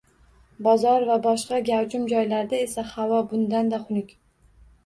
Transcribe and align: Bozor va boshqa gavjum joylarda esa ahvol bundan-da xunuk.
Bozor 0.67 1.03
va 1.09 1.17
boshqa 1.25 1.59
gavjum 1.69 2.09
joylarda 2.13 2.63
esa 2.69 2.87
ahvol 2.89 3.25
bundan-da 3.35 3.85
xunuk. 3.87 4.19